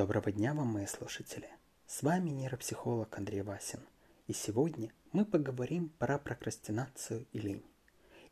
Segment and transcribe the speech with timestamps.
[0.00, 1.50] Доброго дня вам, мои слушатели!
[1.86, 3.80] С вами нейропсихолог Андрей Васин.
[4.28, 7.66] И сегодня мы поговорим про прокрастинацию и лень.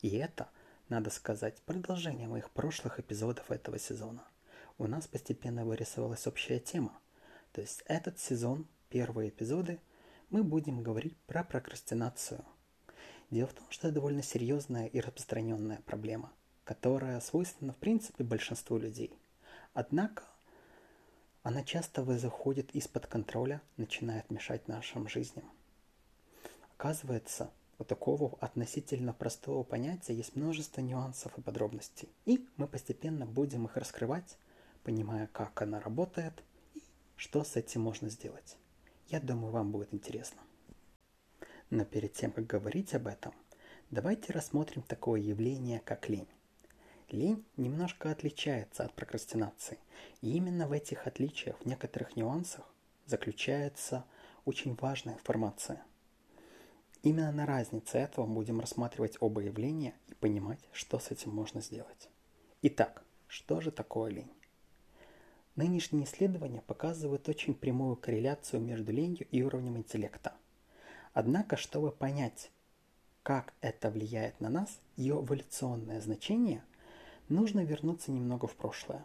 [0.00, 0.48] И это,
[0.88, 4.26] надо сказать, продолжение моих прошлых эпизодов этого сезона.
[4.78, 6.98] У нас постепенно вырисовалась общая тема.
[7.52, 9.78] То есть этот сезон, первые эпизоды,
[10.30, 12.46] мы будем говорить про прокрастинацию.
[13.30, 16.32] Дело в том, что это довольно серьезная и распространенная проблема,
[16.64, 19.12] которая свойственна в принципе большинству людей.
[19.74, 20.24] Однако
[21.42, 25.44] она часто заходит из-под контроля, начинает мешать нашим жизням.
[26.76, 32.08] Оказывается, у такого относительно простого понятия есть множество нюансов и подробностей.
[32.24, 34.36] И мы постепенно будем их раскрывать,
[34.82, 36.42] понимая, как она работает
[36.74, 36.82] и
[37.16, 38.56] что с этим можно сделать.
[39.08, 40.40] Я думаю, вам будет интересно.
[41.70, 43.32] Но перед тем, как говорить об этом,
[43.90, 46.28] давайте рассмотрим такое явление, как лень.
[47.10, 49.78] Лень немножко отличается от прокрастинации.
[50.20, 52.66] И именно в этих отличиях, в некоторых нюансах,
[53.06, 54.04] заключается
[54.44, 55.82] очень важная информация.
[57.02, 62.10] Именно на разнице этого будем рассматривать оба явления и понимать, что с этим можно сделать.
[62.60, 64.32] Итак, что же такое лень?
[65.56, 70.34] Нынешние исследования показывают очень прямую корреляцию между ленью и уровнем интеллекта.
[71.14, 72.50] Однако, чтобы понять,
[73.22, 76.62] как это влияет на нас, ее эволюционное значение–
[77.28, 79.04] нужно вернуться немного в прошлое.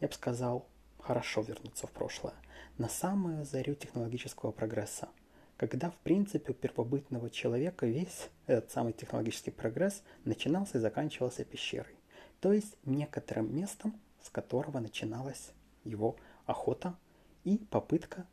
[0.00, 0.66] Я бы сказал,
[0.98, 2.34] хорошо вернуться в прошлое,
[2.78, 5.08] на самую зарю технологического прогресса,
[5.56, 11.94] когда, в принципе, у первобытного человека весь этот самый технологический прогресс начинался и заканчивался пещерой,
[12.40, 15.52] то есть некоторым местом, с которого начиналась
[15.84, 16.96] его охота
[17.44, 18.26] и попытка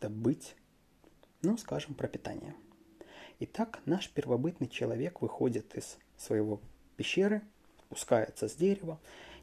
[0.00, 0.54] добыть,
[1.42, 2.54] ну, скажем, пропитание.
[3.40, 6.60] Итак, наш первобытный человек выходит из своего
[6.96, 7.42] пещеры,
[7.92, 8.98] спускается с дерева,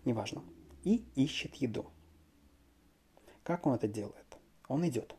[0.05, 0.43] неважно,
[0.83, 1.85] и ищет еду.
[3.43, 4.25] Как он это делает?
[4.67, 5.15] Он идет.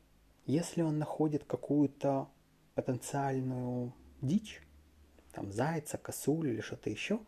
[0.46, 2.28] Если он находит какую-то
[2.74, 4.60] потенциальную дичь,
[5.32, 7.20] там зайца, косулю или что-то еще,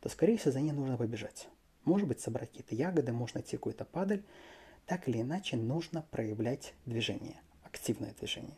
[0.00, 1.48] то, скорее всего, за ней нужно побежать.
[1.84, 4.24] Может быть, собрать какие-то ягоды, можно найти какую-то падаль.
[4.86, 8.56] Так или иначе, нужно проявлять движение, активное движение.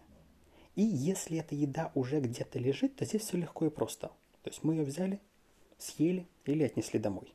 [0.76, 4.08] И если эта еда уже где-то лежит, то здесь все легко и просто.
[4.42, 5.20] То есть мы ее взяли,
[5.82, 7.32] съели или отнесли домой.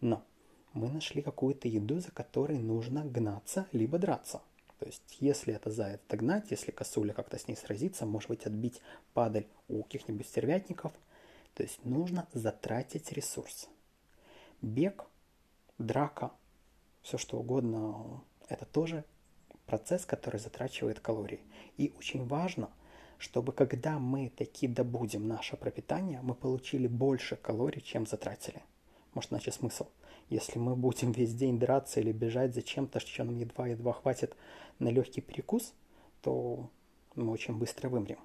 [0.00, 0.24] Но
[0.72, 4.40] мы нашли какую-то еду, за которой нужно гнаться, либо драться.
[4.78, 8.80] То есть, если это заяц догнать, если косуля как-то с ней сразиться, может быть, отбить
[9.12, 10.92] падаль у каких-нибудь стервятников,
[11.54, 13.68] то есть нужно затратить ресурс.
[14.62, 15.04] Бег,
[15.76, 16.32] драка,
[17.02, 19.04] все что угодно, это тоже
[19.66, 21.40] процесс, который затрачивает калории.
[21.76, 22.70] И очень важно
[23.20, 28.62] чтобы когда мы таки добудем наше пропитание, мы получили больше калорий, чем затратили.
[29.12, 29.86] Может, значит смысл?
[30.30, 34.34] Если мы будем весь день драться или бежать за чем-то, что нам едва-едва хватит
[34.78, 35.74] на легкий перекус,
[36.22, 36.70] то
[37.14, 38.18] мы очень быстро вымрем.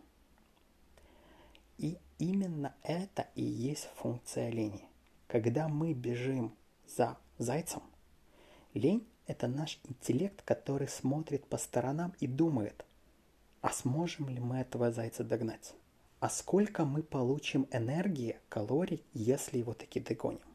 [1.78, 4.88] И именно это и есть функция лени.
[5.28, 6.53] Когда мы бежим
[6.88, 7.84] за зайцем,
[8.73, 12.85] лень– это наш интеллект, который смотрит по сторонам и думает–
[13.65, 15.73] а сможем ли мы этого зайца догнать?
[16.19, 20.45] А сколько мы получим энергии, калорий, если его таки догоним?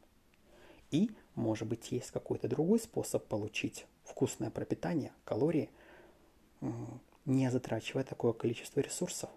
[0.91, 5.69] И, может быть, есть какой-то другой способ получить вкусное пропитание, калории,
[7.25, 9.29] не затрачивая такое количество ресурсов.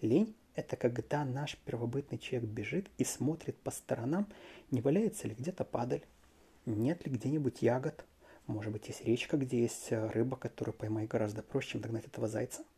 [0.00, 4.28] Лень– это когда наш первобытный человек бежит и смотрит по сторонам,
[4.70, 6.04] не валяется ли где-то падаль,
[6.66, 8.04] нет ли где-нибудь ягод,
[8.46, 12.28] может быть, есть речка, где есть э, рыба, которую поймать гораздо проще, чем догнать этого
[12.28, 12.62] зайца–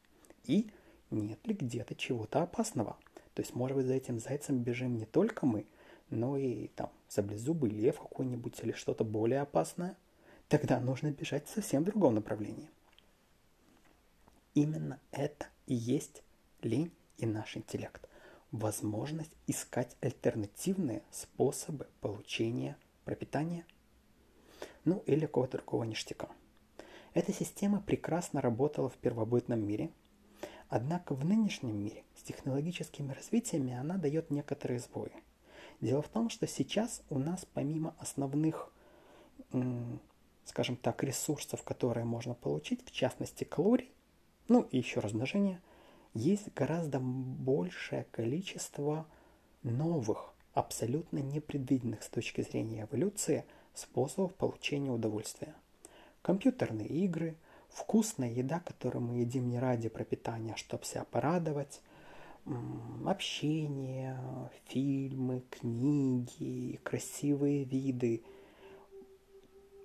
[0.44, 0.70] и
[1.10, 2.96] нет ли где-то чего-то опасного.
[3.34, 5.66] То есть, может быть, за этим зайцем бежим не только мы,
[6.10, 9.96] но и там саблезубый лев какой-нибудь или что-то более опасное.
[10.48, 12.70] Тогда нужно бежать в совсем другом направлении.
[14.54, 16.22] Именно это и есть
[16.62, 18.08] лень и наш интеллект.
[18.52, 23.66] Возможность искать альтернативные способы получения пропитания,
[24.84, 26.28] ну или какого-то другого ништяка.
[27.14, 29.90] Эта система прекрасно работала в первобытном мире–
[30.76, 35.12] Однако в нынешнем мире с технологическими развитиями она дает некоторые сбои.
[35.80, 38.72] Дело в том, что сейчас у нас помимо основных,
[40.44, 43.92] скажем так, ресурсов, которые можно получить, в частности калорий,
[44.48, 45.60] ну и еще размножение,
[46.12, 49.06] есть гораздо большее количество
[49.62, 53.44] новых, абсолютно непредвиденных с точки зрения эволюции
[53.74, 55.54] способов получения удовольствия.
[56.20, 57.36] Компьютерные игры,
[57.74, 61.82] вкусная еда, которую мы едим не ради пропитания, а чтобы себя порадовать,
[63.04, 64.18] общение,
[64.66, 68.22] фильмы, книги, красивые виды,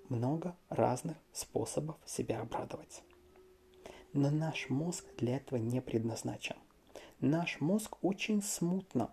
[0.08, 3.02] много разных способов себя обрадовать.
[4.12, 6.56] Но наш мозг для этого не предназначен.
[7.20, 9.10] Наш мозг очень смутно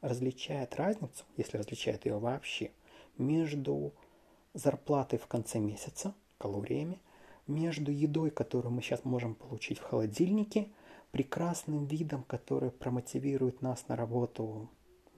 [0.00, 2.70] различает разницу, если различает ее вообще,
[3.18, 3.92] между
[4.54, 7.00] зарплатой в конце месяца, калориями,
[7.46, 10.68] между едой, которую мы сейчас можем получить в холодильнике,
[11.12, 14.68] прекрасным видом, который промотивирует нас на работу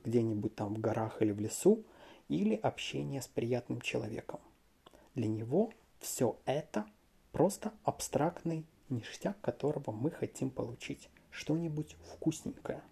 [0.05, 1.85] где-нибудь там в горах или в лесу,
[2.29, 4.41] или общение с приятным человеком.
[5.15, 6.87] Для него все это
[7.33, 11.09] просто абстрактный ништяк, которого мы хотим получить.
[11.31, 12.83] Что-нибудь вкусненькое.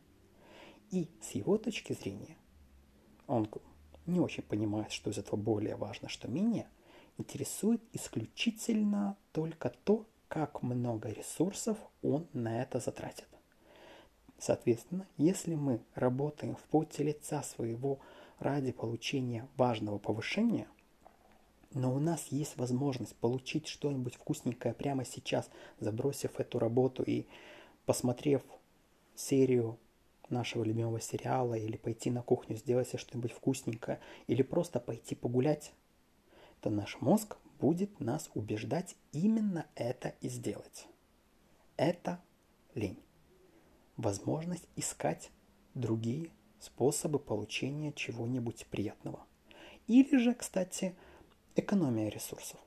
[0.91, 2.37] И с его точки зрения,
[3.27, 3.49] он
[4.07, 6.69] не очень понимает, что из этого более важно, что менее,
[7.19, 13.29] интересует исключительно только то, как много ресурсов он на это затратит.
[14.39, 18.01] Соответственно, если мы работаем в поте лица своего
[18.39, 20.69] ради получения важного повышения,
[21.73, 25.49] но у нас есть возможность получить что-нибудь вкусненькое прямо сейчас,
[25.79, 27.27] забросив эту работу и
[27.87, 28.43] посмотрев
[29.15, 29.79] серию
[30.29, 35.73] нашего любимого сериала, или пойти на кухню, сделать себе что-нибудь вкусненькое, или просто пойти погулять,
[36.67, 40.89] то наш мозг будет нас убеждать именно это и сделать.
[41.77, 42.21] Это
[42.75, 42.99] лень.
[43.97, 45.31] Возможность искать
[45.75, 49.25] другие способы получения чего-нибудь приятного.
[49.87, 50.97] Или же, кстати,
[51.55, 52.59] экономия ресурсов.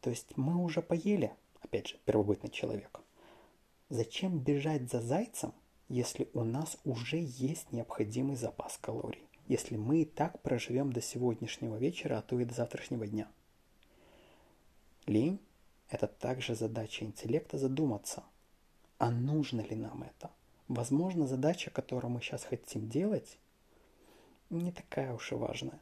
[0.00, 3.02] То есть мы уже поели, опять же, первобытный человек.
[3.90, 5.52] Зачем бежать за зайцем,
[5.88, 9.29] если у нас уже есть необходимый запас калорий?
[9.50, 13.28] Если мы так проживем до сегодняшнего вечера, а то и до завтрашнего дня.
[15.06, 15.40] Лень–
[15.88, 18.22] это также задача интеллекта задуматься,
[18.98, 20.30] а нужно ли нам это?
[20.68, 23.38] Возможно, задача, которую мы сейчас хотим делать,
[24.50, 25.80] не такая уж и важная.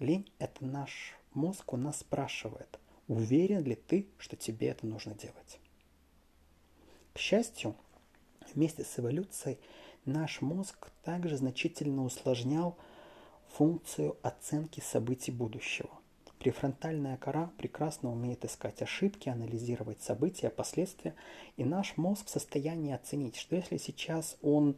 [0.00, 5.60] Лень– это наш мозг у нас спрашивает, уверен ли ты, что тебе это нужно делать.
[7.12, 7.76] К счастью,
[8.52, 9.60] вместе с эволюцией
[10.04, 12.76] наш мозг также значительно усложнял
[13.48, 15.90] функцию оценки событий будущего.
[16.38, 21.14] Префронтальная кора прекрасно умеет искать ошибки, анализировать события, последствия,
[21.56, 24.76] и наш мозг в состоянии оценить, что если сейчас он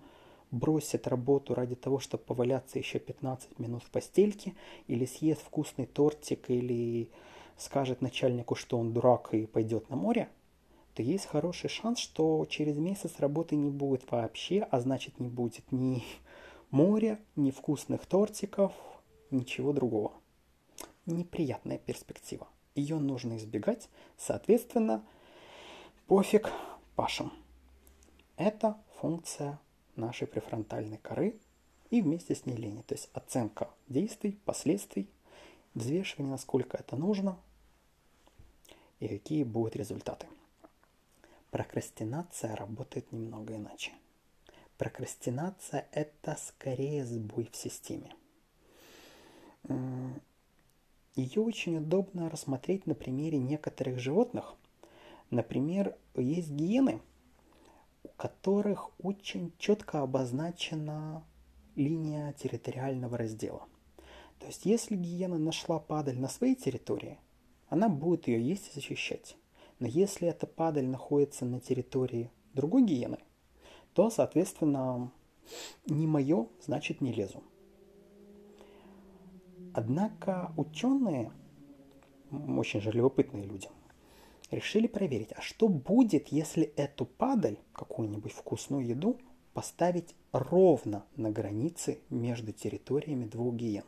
[0.50, 4.52] бросит работу ради того, чтобы поваляться еще 15 минут в постельке,
[4.88, 7.08] или съест вкусный тортик, или
[7.56, 10.28] скажет начальнику, что он дурак и пойдет на море,
[10.94, 15.70] то есть хороший шанс, что через месяц работы не будет вообще, а значит не будет
[15.72, 16.04] ни
[16.70, 18.72] моря, ни вкусных тортиков,
[19.30, 20.12] ничего другого
[21.06, 22.48] неприятная перспектива.
[22.74, 25.04] Ее нужно избегать, соответственно,
[26.06, 26.50] пофиг
[26.96, 27.32] пашем.
[28.36, 29.60] Это функция
[29.96, 31.38] нашей префронтальной коры
[31.90, 32.82] и вместе с ней лени.
[32.82, 35.08] То есть оценка действий, последствий,
[35.74, 37.38] взвешивание, насколько это нужно
[38.98, 40.26] и какие будут результаты.
[41.54, 43.92] Прокрастинация работает немного иначе.
[44.76, 48.12] Прокрастинация– это скорее сбой в системе.
[51.14, 54.56] Ее очень удобно рассмотреть на примере некоторых животных.
[55.30, 57.00] Например, есть гиены,
[58.02, 61.24] у которых очень четко обозначена
[61.76, 63.64] линия территориального раздела.
[64.40, 67.20] То есть, если гиена нашла падаль на своей территории,
[67.68, 69.36] она будет ее есть и защищать.
[69.78, 73.18] Но если эта падаль находится на территории другой гиены,
[73.92, 75.12] то, соответственно,
[75.86, 77.42] не мое, значит не лезу.
[79.72, 81.32] Однако ученые,
[82.30, 83.68] очень же любопытные люди,
[84.50, 89.18] решили проверить, а что будет, если эту падаль, какую-нибудь вкусную еду,
[89.52, 93.84] поставить ровно на границе между территориями двух гиен.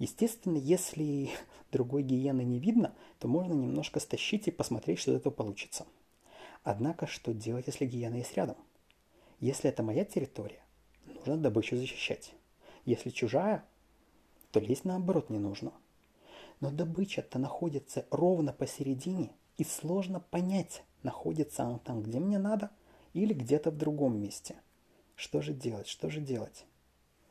[0.00, 1.28] Естественно, если
[1.72, 5.86] другой гиены не видно, то можно немножко стащить и посмотреть, что из этого получится.
[6.64, 8.56] Однако, что делать, если гиена есть рядом?
[9.40, 10.64] Если это моя территория,
[11.06, 12.32] нужно добычу защищать.
[12.86, 13.64] Если чужая,
[14.52, 15.72] то лезть наоборот не нужно.
[16.60, 22.70] Но добыча-то находится ровно посередине, и сложно понять, находится она там, где мне надо,
[23.12, 24.56] или где-то в другом месте.
[25.14, 26.64] Что же делать, что же делать?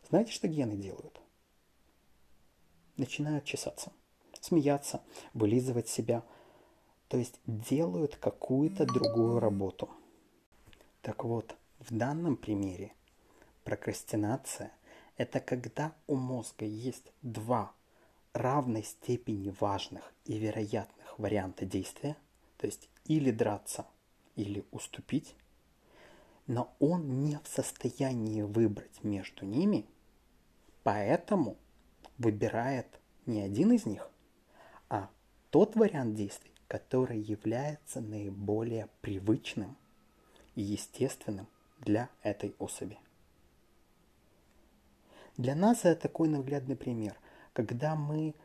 [0.08, 1.20] Знаете, что гены делают?
[3.00, 3.94] Начинают чесаться,
[4.42, 5.02] смеяться,
[5.34, 6.22] вылизывать себя.
[7.08, 9.90] То есть делают какую-то другую работу.
[11.02, 12.92] Так вот, в данном примере
[13.64, 14.74] прокрастинация
[15.16, 17.72] это когда у мозга есть два
[18.34, 22.18] равной степени важных и вероятных варианта действия,
[22.58, 23.86] то есть или драться,
[24.36, 25.36] или уступить,
[26.48, 29.86] но он не в состоянии выбрать между ними,
[30.84, 31.56] поэтому
[32.20, 34.08] выбирает не один из них,
[34.90, 35.10] а
[35.50, 39.76] тот вариант действий, который является наиболее привычным
[40.56, 41.48] и естественным
[41.80, 43.00] для этой особи.
[45.38, 47.16] Для нас это такой наглядный пример,
[47.54, 48.36] когда мы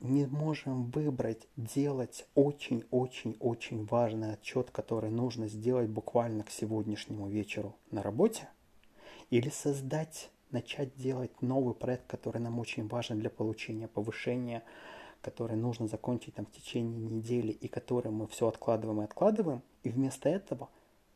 [0.00, 8.02] не можем выбрать делать очень-очень-очень важный отчет, который нужно сделать буквально к сегодняшнему вечеру на
[8.02, 8.48] работе,
[9.30, 14.62] или создать, начать делать новый проект, который нам очень важен для получения повышения,
[15.22, 19.90] который нужно закончить там в течение недели и который мы все откладываем и откладываем, и
[19.90, 20.68] вместо этого,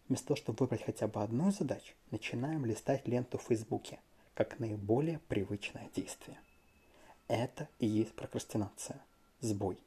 [0.09, 3.99] вместо того, чтобы выбрать хотя бы одну задачу, начинаем листать ленту в Фейсбуке
[4.35, 6.39] как наиболее привычное действие.
[7.29, 9.01] Это и есть прокрастинация,
[9.41, 9.79] сбой.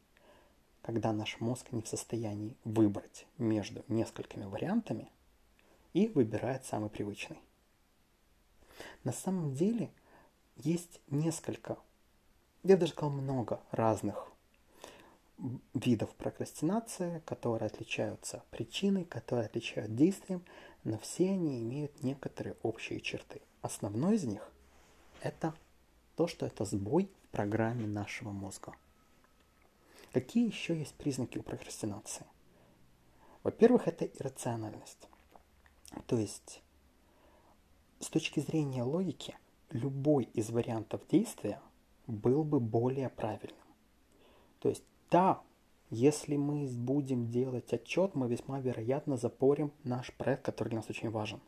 [0.82, 5.10] Когда наш мозг не в состоянии выбрать между несколькими вариантами
[5.94, 7.38] и выбирает самый привычный.
[9.08, 9.90] На самом деле
[10.58, 11.78] есть несколько,
[12.64, 14.28] я даже сказал много разных
[15.74, 20.44] видов прокрастинации, которые отличаются причиной, которые отличают действием,
[20.84, 23.40] но все они имеют некоторые общие черты.
[23.62, 24.52] Основной из них–
[25.22, 25.56] это
[26.18, 28.74] то, что это сбой в программе нашего мозга.
[30.12, 32.26] Какие еще есть признаки у прокрастинации?
[33.44, 35.08] Во-первых, это иррациональность.
[36.08, 36.62] То есть,
[38.00, 39.36] с точки зрения логики,
[39.72, 41.62] любой из вариантов действия
[42.08, 43.58] был бы более правильным.
[44.60, 45.42] То есть, да,
[45.90, 51.10] если мы будем делать отчет, мы весьма вероятно запорим наш проект, который для нас очень
[51.10, 51.40] важен.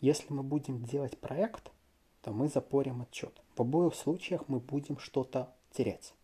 [0.00, 1.70] Если мы будем делать проект–
[2.22, 3.32] то мы запорим отчет.
[3.56, 6.14] В обоих случаях мы будем что-то терять.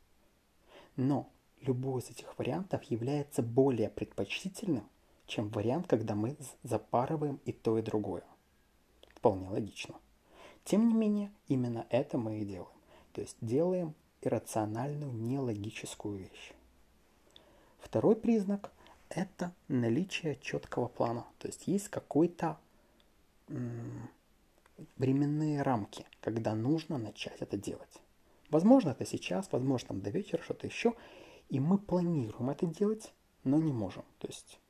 [0.96, 1.28] Но
[1.60, 4.88] любой из этих вариантов является более предпочтительным,
[5.26, 8.22] чем вариант, когда мы запарываем и то, и другое.
[9.18, 9.96] Вполне логично.
[10.62, 12.70] Тем не менее, именно это мы и делаем.
[13.12, 16.52] То есть делаем иррациональную, нелогическую вещь.
[17.80, 18.70] Второй признак–
[19.08, 21.26] это наличие четкого плана.
[21.38, 22.58] То есть есть какой-то
[24.96, 28.00] временные рамки, когда нужно начать это делать.
[28.50, 30.94] Возможно, это сейчас, возможно, там до вечера, что-то еще.
[31.48, 34.04] И мы планируем это делать, но не можем.
[34.18, 34.60] То есть,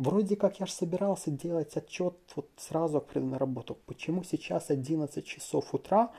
[0.00, 3.78] вроде как я же собирался делать отчет вот сразу, на работу.
[3.86, 6.12] Почему сейчас 11 часов утра,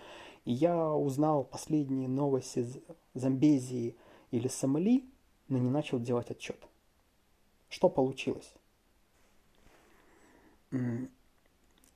[0.45, 2.65] и я узнал последние новости
[3.15, 3.95] Замбезии
[4.29, 5.03] или Сомали,
[5.47, 6.57] но не начал делать отчет?
[7.69, 8.53] Что получилось?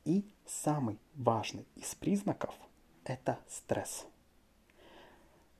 [0.05, 2.55] И самый важный из признаков–
[3.03, 4.05] это стресс.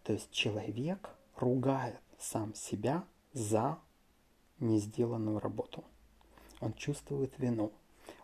[0.04, 3.04] То есть человек ругает сам себя
[3.34, 3.78] за
[4.60, 5.84] не сделанную работу.
[6.66, 7.72] Он чувствует вину,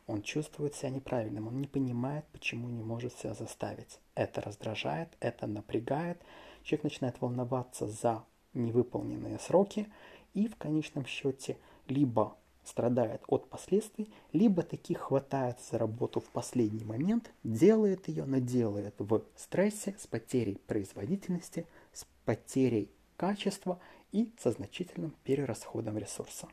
[0.08, 4.00] он чувствует себя неправильным, он не понимает, почему не может себя заставить.
[4.16, 6.20] Это раздражает, это напрягает.
[6.64, 8.24] Человек начинает волноваться за
[8.56, 9.88] невыполненные сроки
[10.34, 11.56] и в конечном счете
[11.88, 18.40] либо страдает от последствий, либо таки хватает за работу в последний момент, делает ее, но
[18.40, 23.80] делает в стрессе с потерей производительности, с потерей качества
[24.12, 26.48] и со значительным перерасходом ресурса.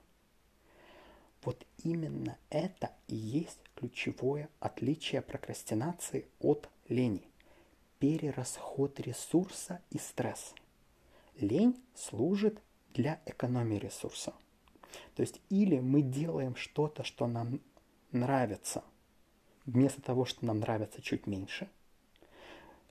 [1.48, 7.26] Вот именно это и есть ключевое отличие прокрастинации от лени.
[7.98, 10.54] Перерасход ресурса и стресс.
[11.40, 12.60] Лень служит
[12.92, 14.34] для экономии ресурса–
[15.14, 17.60] то есть или мы делаем что-то, что нам
[18.12, 18.84] нравится,
[19.64, 21.68] вместо того, что нам нравится чуть меньше,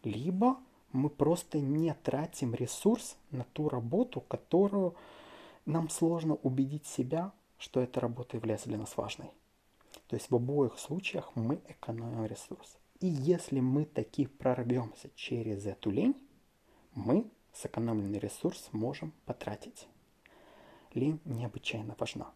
[0.03, 0.57] либо
[0.91, 4.95] мы просто не тратим ресурс на ту работу, которую
[5.65, 9.29] нам сложно убедить себя, что эта работа является для нас важной.
[10.07, 12.77] То есть в обоих случаях мы экономим ресурс.
[12.99, 16.15] И если мы таки прорвемся через эту лень,
[16.93, 19.87] мы сэкономленный ресурс можем потратить
[20.97, 22.31] лень необычайно важна.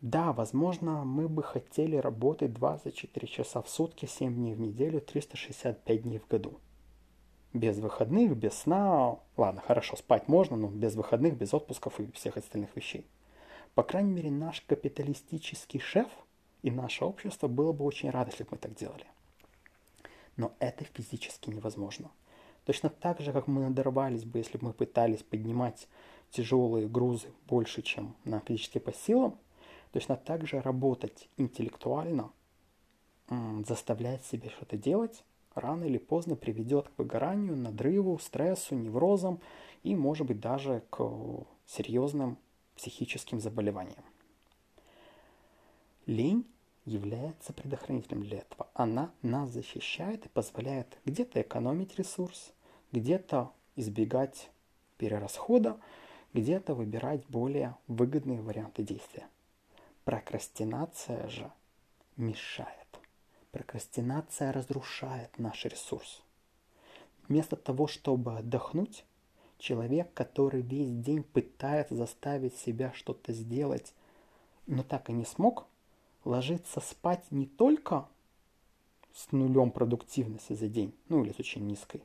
[0.00, 6.02] Да, возможно, мы бы хотели работать 24 часа в сутки, 7 дней в неделю, 365
[6.02, 6.60] дней в году.
[7.52, 9.18] Без выходных, без сна.
[9.36, 13.06] Ладно, хорошо, спать можно, но без выходных, без отпусков и всех остальных вещей.
[13.74, 16.08] По крайней мере, наш капиталистический шеф
[16.62, 19.06] и наше общество было бы очень рады, если бы мы так делали.
[20.36, 22.10] Но это физически невозможно.
[22.64, 25.88] Точно так же, как мы надорвались бы, если бы мы пытались поднимать
[26.30, 29.38] тяжелые грузы больше, чем на физически по силам,
[29.92, 32.30] точно так же работать интеллектуально,
[33.66, 39.40] заставлять себя что-то делать, рано или поздно приведет к выгоранию, надрыву, стрессу, неврозам
[39.82, 41.02] и, может быть, даже к
[41.66, 42.38] серьезным
[42.78, 44.04] психическим заболеваниям.
[46.06, 46.46] Лень
[46.86, 48.68] является предохранителем для этого.
[48.72, 52.52] Она нас защищает и позволяет где-то экономить ресурс,
[52.92, 54.48] где-то избегать
[54.96, 55.78] перерасхода
[56.34, 59.26] где-то выбирать более выгодные варианты действия.
[60.04, 61.50] Прокрастинация же
[62.16, 62.70] мешает.
[63.50, 66.22] Прокрастинация разрушает наш ресурс.
[67.28, 69.04] Вместо того, чтобы отдохнуть,
[69.58, 73.94] человек, который весь день пытается заставить себя что-то сделать,
[74.66, 75.66] но так и не смог,
[76.24, 78.08] ложится спать не только
[79.14, 82.02] с нулем продуктивности за день, ну или с очень низкой,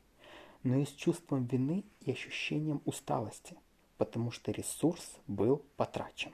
[0.64, 3.56] но и с чувством вины и ощущением усталости,
[3.98, 6.34] потому что ресурс был потрачен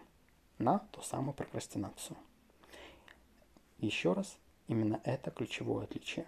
[0.57, 2.17] на ту самую прокрастинацию.
[3.79, 6.25] Еще раз, именно это ключевое отличие.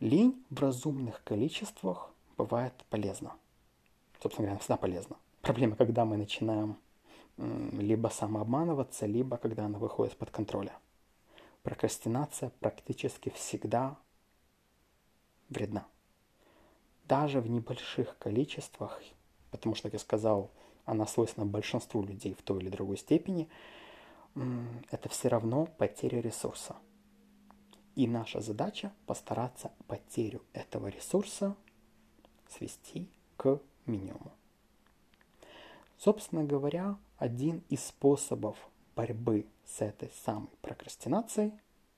[0.00, 3.36] Лень в разумных количествах бывает полезна.
[4.20, 5.16] Собственно говоря, всегда полезна.
[5.42, 6.76] Проблема, когда мы начинаем
[7.36, 10.72] либо самообманываться, либо когда она выходит из-под контроля.
[11.62, 13.96] Прокрастинация практически всегда
[15.48, 15.86] вредна.
[17.08, 19.00] Даже в небольших количествах,
[19.50, 20.50] потому что, как я сказал,
[20.84, 23.48] она свойственна большинству людей в той или другой степени,
[24.90, 26.76] это все равно потеря ресурса.
[27.94, 31.56] И наша задача постараться потерю этого ресурса
[32.50, 34.32] свести к минимуму.
[35.98, 38.56] Собственно говоря, один из способов
[38.94, 41.52] борьбы с этой самой прокрастинацией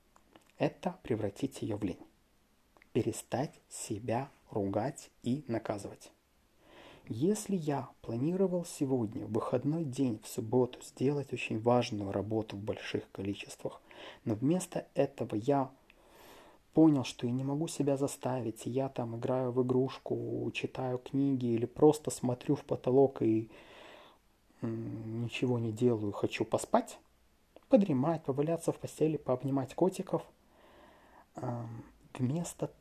[0.57, 2.05] –это превратить ее в лень.
[2.93, 6.11] Перестать себя ругать и наказывать.
[7.07, 13.09] Если я планировал сегодня, в выходной день, в субботу, сделать очень важную работу в больших
[13.11, 13.81] количествах,
[14.25, 15.71] но вместо этого я
[16.79, 21.65] понял, что я не могу себя заставить, я там играю в игрушку, читаю книги или
[21.65, 23.51] просто смотрю в потолок и
[24.61, 26.97] ничего не делаю, хочу поспать,
[27.67, 30.23] подремать, поваляться в постели, пообнимать котиков,
[32.17, 32.71] вместо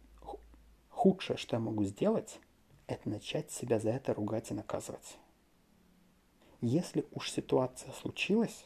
[0.91, 2.39] худшее, что я могу сделать,
[2.87, 5.19] это начать себя за это ругать и наказывать.
[6.61, 8.65] Если уж ситуация случилась,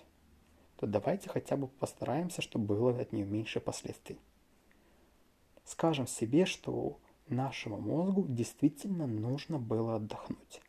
[0.76, 4.18] то давайте хотя бы постараемся, чтобы было от нее меньше последствий.
[5.64, 6.98] Скажем себе, что
[7.28, 10.60] нашему мозгу действительно нужно было отдохнуть.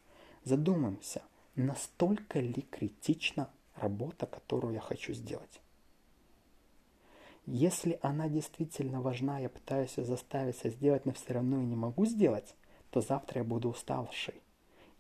[0.44, 1.24] Задумаемся,
[1.56, 5.62] настолько ли критична работа, которую я хочу сделать.
[7.46, 11.76] Если она действительно важна, я пытаюсь ее заставить себя сделать, но все равно и не
[11.76, 12.56] могу сделать,
[12.90, 14.36] то завтра я буду уставший,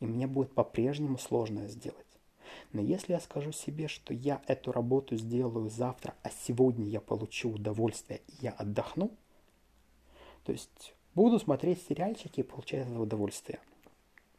[0.01, 2.05] и мне будет по-прежнему сложно ее сделать.
[2.73, 7.51] Но если я скажу себе, что я эту работу сделаю завтра, а сегодня я получу
[7.51, 9.11] удовольствие и я отдохну,
[10.43, 13.59] то есть буду смотреть сериальчики и получать это удовольствие.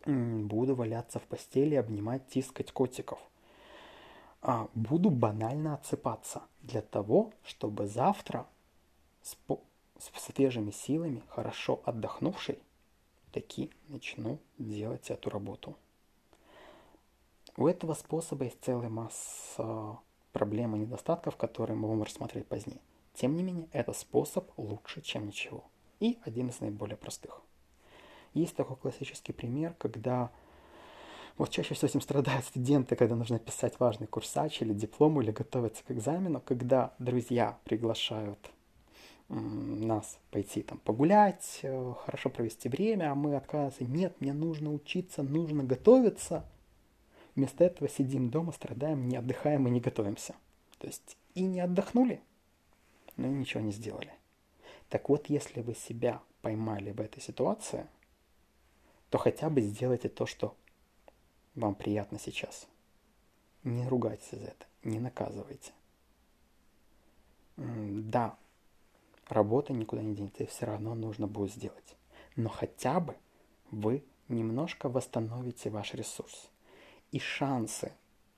[0.06, 3.18] Буду валяться в постели, обнимать, тискать котиков.
[4.42, 8.46] А буду банально отсыпаться для того, чтобы завтра
[9.22, 9.38] с,
[9.98, 12.58] с свежими силами, хорошо отдохнувший,
[13.32, 15.76] таки начну делать эту работу.
[17.56, 19.98] У этого способа есть целая масса
[20.32, 22.80] проблем и недостатков, которые мы будем рассмотреть позднее.
[23.14, 25.64] Тем не менее, этот способ лучше, чем ничего.
[26.00, 27.40] И один из наиболее простых.
[28.34, 30.30] Есть такой классический пример, когда
[31.36, 35.82] вот чаще всего этим страдают студенты, когда нужно писать важный курсач или диплом, или готовиться
[35.84, 38.38] к экзамену, когда друзья приглашают
[39.28, 45.22] нас пойти там погулять, э, хорошо провести время, а мы отказываемся, нет, мне нужно учиться,
[45.22, 46.44] нужно готовиться.
[47.34, 50.34] Вместо этого сидим дома, страдаем, не отдыхаем и не готовимся.
[50.78, 52.20] То есть и не отдохнули,
[53.16, 54.12] но и ничего не сделали.
[54.94, 57.88] Так вот, если вы себя поймали в этой ситуации,
[59.10, 60.54] то хотя бы сделайте то, что
[61.56, 62.68] вам приятно сейчас.
[63.64, 65.72] Не ругайтесь за это, не наказывайте.
[67.56, 68.36] Да,
[69.26, 71.96] работа никуда не денется, и все равно нужно будет сделать.
[72.36, 73.16] Но хотя бы
[73.72, 76.48] вы немножко восстановите ваш ресурс.
[77.10, 77.90] И шансы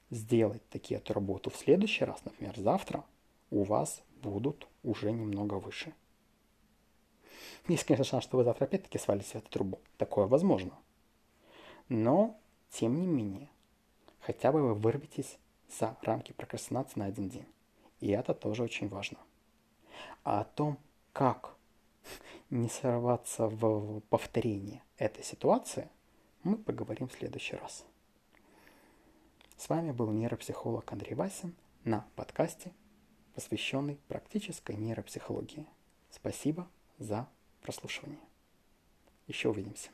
[0.09, 3.05] сделать такие эту работу в следующий раз, например, завтра,
[3.51, 5.93] у вас будут уже немного выше.
[7.69, 9.81] Есть, конечно, шанс, что вы завтра опять-таки свалите в эту трубу.
[9.97, 10.73] Такое возможно.
[11.89, 12.39] Но,
[12.71, 13.49] тем не менее,
[14.21, 15.39] хотя бы вы вырветесь
[15.79, 17.47] за рамки прокрастинации на один день.
[18.01, 19.19] И это тоже очень важно.
[20.23, 20.79] А о том,
[21.13, 21.57] как
[22.51, 25.89] не сорваться в повторение этой ситуации,
[26.45, 27.85] мы поговорим в следующий раз.
[29.57, 32.73] С вами был нейропсихолог Андрей Васин на подкасте,
[33.35, 35.67] посвященный практической нейропсихологии.
[36.11, 37.27] Спасибо за
[37.67, 38.21] прослушивание.
[39.27, 39.91] Еще увидимся.